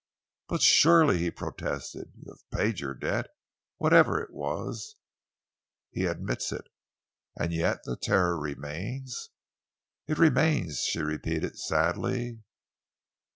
[0.47, 3.27] "But surely," he protested, "you have paid your debt,
[3.77, 4.95] whatever it was?"
[5.91, 6.65] "He admits it."
[7.37, 9.29] "And yet the terror remains?"
[10.07, 12.41] "It remains," she repeated sadly.